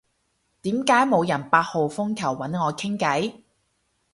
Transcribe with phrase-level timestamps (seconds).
[0.63, 3.41] 點解冇人八號風球搵我傾偈？